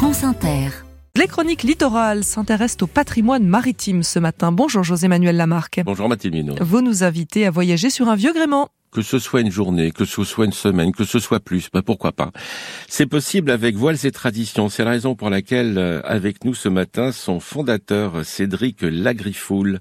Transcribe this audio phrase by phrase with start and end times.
[0.00, 0.70] France Inter.
[1.14, 4.50] Les chroniques littorales s'intéressent au patrimoine maritime ce matin.
[4.50, 5.82] Bonjour José-Manuel Lamarque.
[5.84, 6.54] Bonjour Mathilde Minot.
[6.58, 8.70] Vous nous invitez à voyager sur un vieux gréement.
[8.92, 11.82] Que ce soit une journée, que ce soit une semaine, que ce soit plus, bah
[11.82, 12.32] pourquoi pas.
[12.88, 14.68] C'est possible avec Voiles et Traditions.
[14.68, 19.78] C'est la raison pour laquelle, euh, avec nous ce matin, son fondateur, Cédric Lagrifoul.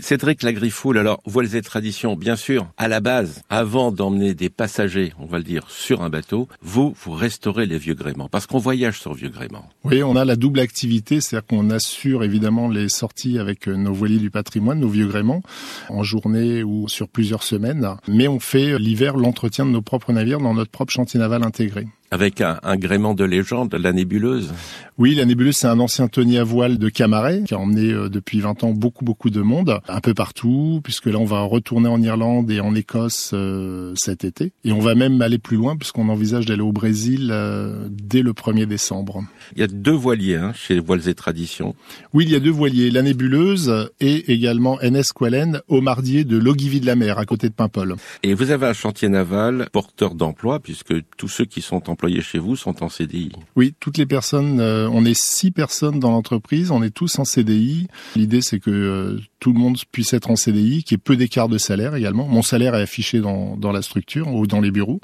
[0.00, 5.14] Cédric Lagrifoul, alors, Voiles et Traditions, bien sûr, à la base, avant d'emmener des passagers,
[5.18, 8.58] on va le dire, sur un bateau, vous, vous restaurez les vieux gréments, parce qu'on
[8.58, 9.68] voyage sur vieux gréments.
[9.84, 13.94] Oui, on a la double activité, c'est-à-dire qu'on assure évidemment les sorties avec euh, nos
[13.94, 15.42] voiliers du patrimoine, nos vieux gréments,
[15.88, 20.40] en journée ou sur plusieurs semaines, mais on fait l'hiver l'entretien de nos propres navires
[20.40, 21.86] dans notre propre chantier naval intégré.
[22.12, 24.52] Avec un, un gréement de légende, la nébuleuse.
[24.98, 28.10] Oui, la nébuleuse, c'est un ancien tonnier à voile de Camaret qui a emmené euh,
[28.10, 31.88] depuis 20 ans beaucoup, beaucoup de monde, un peu partout, puisque là, on va retourner
[31.88, 34.52] en Irlande et en Écosse euh, cet été.
[34.64, 38.32] Et on va même aller plus loin, puisqu'on envisage d'aller au Brésil euh, dès le
[38.32, 39.24] 1er décembre.
[39.56, 41.74] Il y a deux voiliers hein, chez Voiles et Traditions.
[42.12, 46.36] Oui, il y a deux voiliers, la nébuleuse et également NS Quellen, au mardier de
[46.36, 47.96] Logivy de la Mer, à côté de Paimpol.
[48.22, 52.40] Et vous avez un chantier naval porteur d'emploi, puisque tous ceux qui sont employés chez
[52.40, 53.30] vous sont en CDI.
[53.54, 57.24] Oui, toutes les personnes, euh, on est six personnes dans l'entreprise, on est tous en
[57.24, 57.86] CDI.
[58.16, 61.16] L'idée, c'est que euh, tout le monde puisse être en CDI, qu'il y ait peu
[61.16, 62.26] d'écart de salaire également.
[62.26, 65.00] Mon salaire est affiché dans, dans la structure ou dans les bureaux.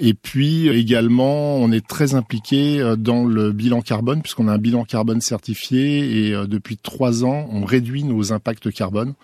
[0.00, 4.58] Et puis également, on est très impliqué euh, dans le bilan carbone, puisqu'on a un
[4.58, 9.14] bilan carbone certifié et depuis trois ans, on réduit nos impacts carbone.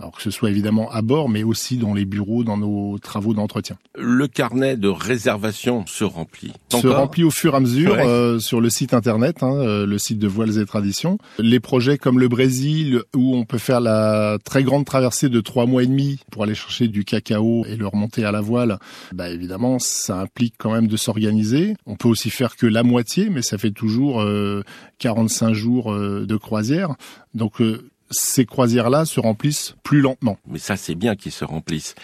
[0.00, 3.34] Alors que ce soit évidemment à bord, mais aussi dans les bureaux, dans nos travaux
[3.34, 3.76] d'entretien.
[3.96, 6.52] Le carnet de réservation se remplit.
[6.70, 8.06] Se Encore remplit au fur et à mesure Ouais.
[8.06, 11.18] euh, sur le site internet, hein, euh, le site de Voiles et Traditions.
[11.40, 15.66] Les projets comme le Brésil, où on peut faire la très grande traversée de trois
[15.66, 18.78] mois et demi pour aller chercher du cacao et le remonter à la voile,
[19.12, 21.74] bah évidemment, ça implique quand même de s'organiser.
[21.86, 24.62] On peut aussi faire que la moitié, mais ça fait toujours euh,
[24.98, 26.94] 45 jours euh, de croisière.
[27.34, 30.38] Donc euh, ces croisières-là se remplissent plus lentement.
[30.46, 31.94] Mais ça, c'est bien qu'ils se remplissent.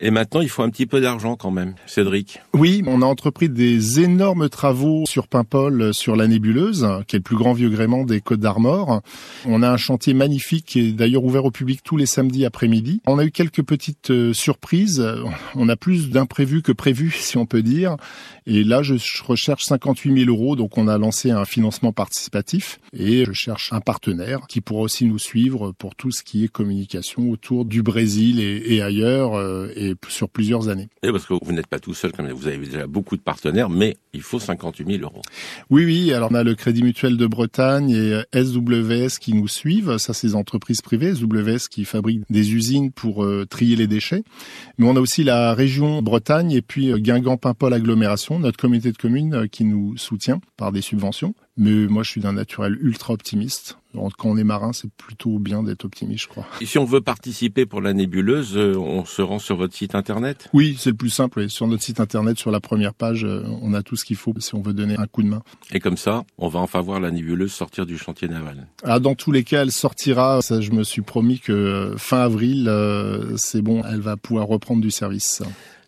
[0.00, 2.40] Et maintenant, il faut un petit peu d'argent quand même, Cédric.
[2.52, 7.20] Oui, on a entrepris des énormes travaux sur Paimpol, euh, sur la nébuleuse, qui est
[7.20, 9.02] le plus grand vieux gréement des Côtes d'Armor.
[9.46, 13.00] On a un chantier magnifique qui est d'ailleurs ouvert au public tous les samedis après-midi.
[13.06, 15.06] On a eu quelques petites euh, surprises.
[15.54, 17.96] On a plus d'imprévus que prévus, si on peut dire.
[18.46, 22.78] Et là, je recherche 58 000 euros, donc on a lancé un financement participatif.
[22.92, 26.48] Et je cherche un partenaire qui pourra aussi nous suivre pour tout ce qui est
[26.48, 30.88] communication autour du Brésil et, ailleurs, euh, et sur plusieurs années.
[31.02, 32.32] Et parce que vous n'êtes pas tout seul, même.
[32.32, 35.22] vous avez déjà beaucoup de partenaires, mais il faut 58 000 euros.
[35.70, 36.12] Oui, oui.
[36.12, 39.98] Alors on a le Crédit Mutuel de Bretagne et euh, SWS qui nous suivent.
[39.98, 41.14] Ça, c'est des entreprises privées.
[41.14, 44.24] SWS qui fabrique des usines pour euh, trier les déchets.
[44.78, 48.96] Mais on a aussi la région Bretagne et puis euh, Guingamp-Paimpol agglomération, notre communauté de
[48.96, 51.34] communes euh, qui nous soutient par des subventions.
[51.56, 53.78] Mais moi, je suis d'un naturel ultra optimiste.
[54.18, 56.46] Quand on est marin, c'est plutôt bien d'être optimiste, je crois.
[56.60, 59.94] Et si on veut participer pour la nébuleuse, euh, on se rend sur votre site
[59.94, 60.48] internet?
[60.52, 61.38] Oui, c'est le plus simple.
[61.38, 61.50] oui.
[61.50, 64.34] Sur notre site internet, sur la première page, euh, on a tout ce qu'il faut
[64.38, 65.42] si on veut donner un coup de main.
[65.70, 68.66] Et comme ça, on va enfin voir la nébuleuse sortir du chantier naval.
[68.82, 70.42] Ah, dans tous les cas, elle sortira.
[70.42, 72.68] Ça, je me suis promis que euh, fin avril,
[73.36, 75.40] c'est bon, elle va pouvoir reprendre du service.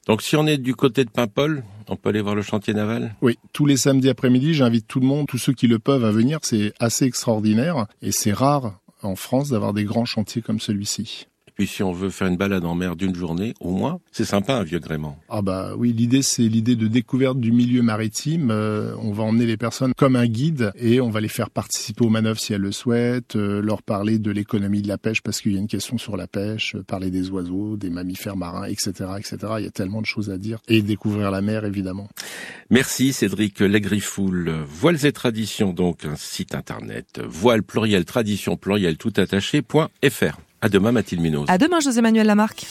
[0.06, 3.16] Donc si on est du côté de Paimpol, on peut aller voir le chantier naval?
[3.22, 6.12] Oui, tous les samedis après-midi, j'invite tout le monde, tous ceux qui le peuvent, à
[6.12, 6.38] venir.
[6.42, 11.26] C'est assez extraordinaire et c'est rare en France d'avoir des grands chantiers comme celui-ci.
[11.56, 14.56] Puis si on veut faire une balade en mer d'une journée, au moins, c'est sympa
[14.56, 15.18] un vieux gréement.
[15.30, 18.50] Ah bah oui, l'idée c'est l'idée de découverte du milieu maritime.
[18.50, 22.04] Euh, on va emmener les personnes comme un guide et on va les faire participer
[22.04, 25.40] aux manœuvres si elles le souhaitent, euh, leur parler de l'économie de la pêche parce
[25.40, 28.66] qu'il y a une question sur la pêche, euh, parler des oiseaux, des mammifères marins,
[28.66, 29.38] etc., etc.
[29.58, 32.08] Il y a tellement de choses à dire et découvrir la mer évidemment.
[32.68, 34.52] Merci Cédric Legrifoul.
[34.68, 37.22] Voiles et Traditions, donc un site internet.
[37.26, 40.36] Voile pluriel tradition pluriel tout attaché, point fr.
[40.60, 41.44] À demain Mathilde Minos.
[41.48, 42.66] À demain José-Manuel Lamarque.